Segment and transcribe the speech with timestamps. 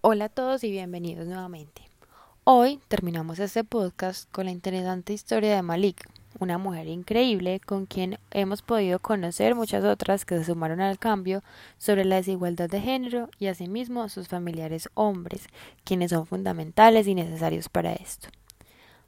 [0.00, 1.82] Hola a todos y bienvenidos nuevamente.
[2.44, 8.16] Hoy terminamos este podcast con la interesante historia de Malik, una mujer increíble con quien
[8.30, 11.42] hemos podido conocer muchas otras que se sumaron al cambio
[11.78, 15.48] sobre la desigualdad de género y asimismo sus familiares hombres,
[15.82, 18.28] quienes son fundamentales y necesarios para esto.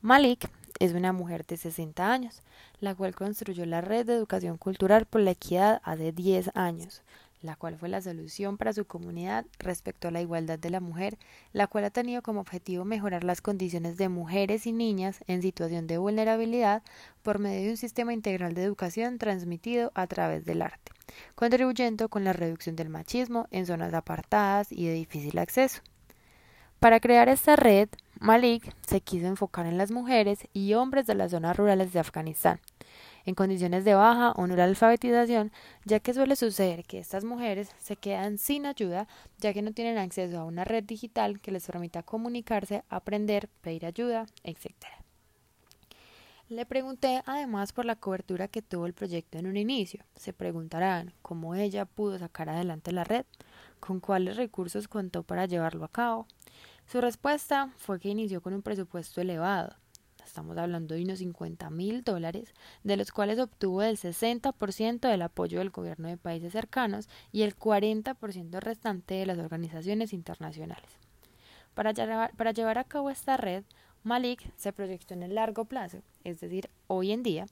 [0.00, 2.42] Malik es una mujer de 60 años,
[2.80, 7.02] la cual construyó la red de educación cultural por la equidad hace 10 años,
[7.42, 11.18] la cual fue la solución para su comunidad respecto a la igualdad de la mujer,
[11.52, 15.86] la cual ha tenido como objetivo mejorar las condiciones de mujeres y niñas en situación
[15.86, 16.82] de vulnerabilidad
[17.22, 20.92] por medio de un sistema integral de educación transmitido a través del arte,
[21.34, 25.82] contribuyendo con la reducción del machismo en zonas apartadas y de difícil acceso.
[26.82, 27.88] Para crear esta red,
[28.18, 32.60] Malik se quiso enfocar en las mujeres y hombres de las zonas rurales de Afganistán,
[33.24, 35.52] en condiciones de baja o nula alfabetización,
[35.84, 39.08] ya que suele suceder que estas mujeres se quedan sin ayuda,
[39.38, 43.86] ya que no tienen acceso a una red digital que les permita comunicarse, aprender, pedir
[43.86, 44.72] ayuda, etc.
[46.48, 50.04] Le pregunté además por la cobertura que tuvo el proyecto en un inicio.
[50.16, 53.24] Se preguntarán cómo ella pudo sacar adelante la red,
[53.80, 56.26] con cuáles recursos contó para llevarlo a cabo.
[56.86, 59.74] Su respuesta fue que inició con un presupuesto elevado,
[60.32, 65.58] estamos hablando de unos 50 mil dólares, de los cuales obtuvo el 60% del apoyo
[65.58, 70.88] del gobierno de países cercanos y el 40% restante de las organizaciones internacionales.
[71.74, 73.64] Para llevar, a cabo esta red,
[74.04, 77.44] Malik se proyectó en el largo plazo, es decir, hoy en día,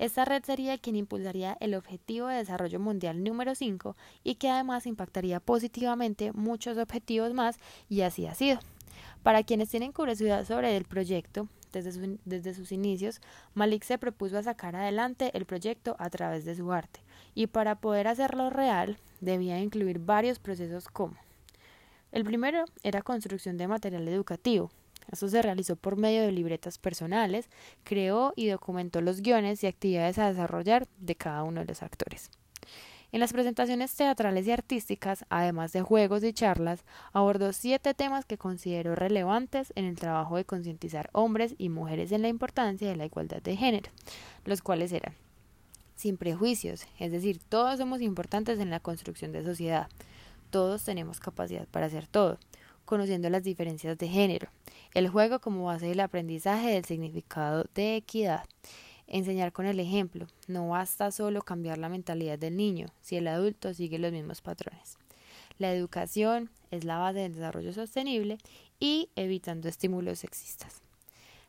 [0.00, 4.86] esta red sería quien impulsaría el Objetivo de Desarrollo Mundial número 5 y que además
[4.86, 8.58] impactaría positivamente muchos objetivos más y así ha sido.
[9.22, 11.48] Para quienes tienen curiosidad sobre el proyecto,
[11.82, 13.20] desde, sus inicios,
[13.54, 17.00] Malik se propuso a sacar adelante el proyecto a través de su arte,
[17.34, 21.16] y para poder hacerlo real debía incluir varios procesos como
[22.14, 24.70] el primero era construcción de material educativo.
[25.10, 27.48] Esto se realizó por medio de libretas personales,
[27.82, 32.30] creó y documentó los guiones y actividades a desarrollar de cada uno de los actores.
[33.14, 38.38] En las presentaciones teatrales y artísticas, además de juegos y charlas, abordó siete temas que
[38.38, 43.06] consideró relevantes en el trabajo de concientizar hombres y mujeres en la importancia de la
[43.06, 43.88] igualdad de género,
[44.44, 45.14] los cuales eran
[45.94, 49.86] sin prejuicios, es decir, todos somos importantes en la construcción de sociedad,
[50.50, 52.40] todos tenemos capacidad para hacer todo,
[52.84, 54.48] conociendo las diferencias de género,
[54.92, 58.42] el juego como base del aprendizaje del significado de equidad,
[59.06, 60.26] Enseñar con el ejemplo.
[60.48, 64.98] No basta solo cambiar la mentalidad del niño si el adulto sigue los mismos patrones.
[65.58, 68.38] La educación es la base del desarrollo sostenible
[68.80, 70.82] y evitando estímulos sexistas.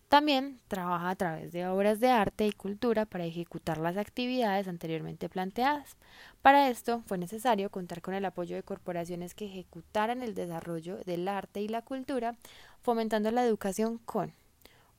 [0.09, 5.29] También trabaja a través de obras de arte y cultura para ejecutar las actividades anteriormente
[5.29, 5.97] planteadas.
[6.43, 11.27] Para esto fue necesario contar con el apoyo de corporaciones que ejecutaran el desarrollo del
[11.27, 12.35] arte y la cultura,
[12.81, 14.31] fomentando la educación con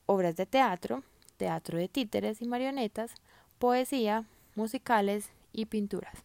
[0.05, 1.03] obras de teatro,
[1.37, 3.13] teatro de títeres y marionetas,
[3.59, 4.25] poesía,
[4.55, 6.23] musicales y pinturas.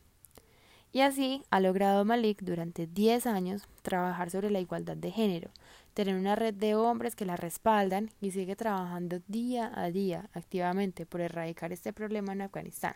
[0.92, 5.50] Y así ha logrado Malik durante 10 años trabajar sobre la igualdad de género,
[5.94, 11.06] tener una red de hombres que la respaldan y sigue trabajando día a día activamente
[11.06, 12.94] por erradicar este problema en Afganistán.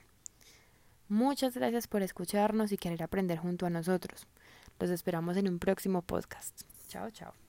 [1.09, 4.27] Muchas gracias por escucharnos y querer aprender junto a nosotros.
[4.78, 6.62] Los esperamos en un próximo podcast.
[6.88, 7.45] Chao, chao.